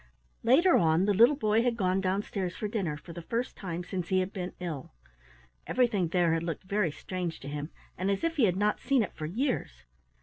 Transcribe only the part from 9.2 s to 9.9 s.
years.